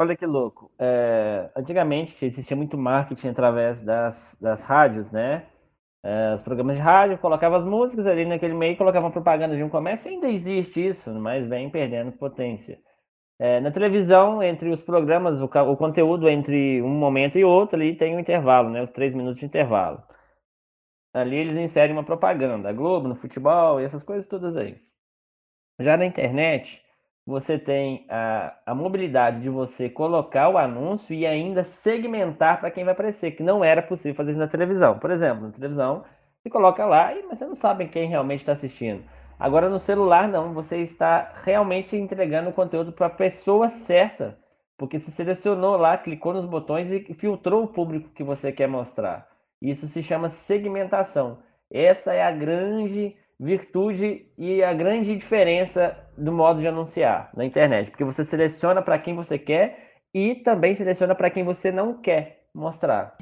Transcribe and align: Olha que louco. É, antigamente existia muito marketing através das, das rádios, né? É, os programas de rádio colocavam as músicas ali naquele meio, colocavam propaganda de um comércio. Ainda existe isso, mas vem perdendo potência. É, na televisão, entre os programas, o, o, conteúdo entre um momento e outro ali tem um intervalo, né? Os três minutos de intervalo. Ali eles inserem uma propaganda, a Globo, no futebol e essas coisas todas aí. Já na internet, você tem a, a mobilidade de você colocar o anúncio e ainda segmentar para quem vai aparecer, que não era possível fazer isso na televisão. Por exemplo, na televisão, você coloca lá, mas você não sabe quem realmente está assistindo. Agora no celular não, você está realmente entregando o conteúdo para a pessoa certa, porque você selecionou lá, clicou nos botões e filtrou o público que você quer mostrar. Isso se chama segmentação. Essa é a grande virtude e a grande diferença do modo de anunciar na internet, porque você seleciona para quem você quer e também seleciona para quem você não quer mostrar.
Olha 0.00 0.16
que 0.16 0.26
louco. 0.26 0.72
É, 0.78 1.50
antigamente 1.56 2.24
existia 2.24 2.56
muito 2.56 2.76
marketing 2.76 3.28
através 3.28 3.82
das, 3.82 4.36
das 4.40 4.64
rádios, 4.64 5.10
né? 5.10 5.46
É, 6.02 6.34
os 6.34 6.42
programas 6.42 6.76
de 6.76 6.82
rádio 6.82 7.18
colocavam 7.18 7.56
as 7.58 7.64
músicas 7.64 8.06
ali 8.06 8.26
naquele 8.26 8.54
meio, 8.54 8.76
colocavam 8.76 9.10
propaganda 9.10 9.56
de 9.56 9.62
um 9.62 9.70
comércio. 9.70 10.10
Ainda 10.10 10.28
existe 10.28 10.84
isso, 10.86 11.10
mas 11.14 11.48
vem 11.48 11.70
perdendo 11.70 12.12
potência. 12.12 12.78
É, 13.38 13.60
na 13.60 13.70
televisão, 13.70 14.42
entre 14.42 14.70
os 14.70 14.82
programas, 14.82 15.40
o, 15.40 15.46
o, 15.46 15.76
conteúdo 15.76 16.28
entre 16.28 16.82
um 16.82 16.88
momento 16.90 17.38
e 17.38 17.44
outro 17.44 17.76
ali 17.76 17.96
tem 17.96 18.16
um 18.16 18.20
intervalo, 18.20 18.70
né? 18.70 18.82
Os 18.82 18.90
três 18.90 19.14
minutos 19.14 19.40
de 19.40 19.46
intervalo. 19.46 20.02
Ali 21.14 21.36
eles 21.36 21.56
inserem 21.56 21.92
uma 21.92 22.04
propaganda, 22.04 22.68
a 22.68 22.72
Globo, 22.72 23.08
no 23.08 23.14
futebol 23.14 23.80
e 23.80 23.84
essas 23.84 24.02
coisas 24.02 24.26
todas 24.26 24.56
aí. 24.56 24.80
Já 25.80 25.96
na 25.96 26.04
internet, 26.04 26.83
você 27.26 27.58
tem 27.58 28.06
a, 28.08 28.54
a 28.66 28.74
mobilidade 28.74 29.40
de 29.40 29.48
você 29.48 29.88
colocar 29.88 30.48
o 30.50 30.58
anúncio 30.58 31.14
e 31.14 31.26
ainda 31.26 31.64
segmentar 31.64 32.60
para 32.60 32.70
quem 32.70 32.84
vai 32.84 32.92
aparecer, 32.92 33.32
que 33.32 33.42
não 33.42 33.64
era 33.64 33.82
possível 33.82 34.14
fazer 34.14 34.32
isso 34.32 34.40
na 34.40 34.46
televisão. 34.46 34.98
Por 34.98 35.10
exemplo, 35.10 35.46
na 35.46 35.52
televisão, 35.52 36.04
você 36.42 36.50
coloca 36.50 36.84
lá, 36.84 37.14
mas 37.28 37.38
você 37.38 37.46
não 37.46 37.54
sabe 37.54 37.88
quem 37.88 38.08
realmente 38.08 38.40
está 38.40 38.52
assistindo. 38.52 39.02
Agora 39.38 39.68
no 39.68 39.78
celular 39.78 40.28
não, 40.28 40.52
você 40.52 40.78
está 40.78 41.32
realmente 41.42 41.96
entregando 41.96 42.50
o 42.50 42.52
conteúdo 42.52 42.92
para 42.92 43.06
a 43.06 43.10
pessoa 43.10 43.68
certa, 43.68 44.38
porque 44.76 44.98
você 44.98 45.10
selecionou 45.10 45.76
lá, 45.76 45.96
clicou 45.96 46.34
nos 46.34 46.44
botões 46.44 46.92
e 46.92 47.14
filtrou 47.14 47.64
o 47.64 47.68
público 47.68 48.10
que 48.10 48.22
você 48.22 48.52
quer 48.52 48.68
mostrar. 48.68 49.26
Isso 49.62 49.86
se 49.86 50.02
chama 50.02 50.28
segmentação. 50.28 51.38
Essa 51.72 52.12
é 52.12 52.22
a 52.22 52.30
grande 52.30 53.16
virtude 53.40 54.26
e 54.36 54.62
a 54.62 54.72
grande 54.74 55.16
diferença 55.16 55.96
do 56.16 56.32
modo 56.32 56.60
de 56.60 56.66
anunciar 56.66 57.30
na 57.36 57.44
internet, 57.44 57.90
porque 57.90 58.04
você 58.04 58.24
seleciona 58.24 58.82
para 58.82 58.98
quem 58.98 59.14
você 59.14 59.38
quer 59.38 59.94
e 60.12 60.36
também 60.36 60.74
seleciona 60.74 61.14
para 61.14 61.30
quem 61.30 61.44
você 61.44 61.72
não 61.72 62.00
quer 62.00 62.44
mostrar. 62.54 63.16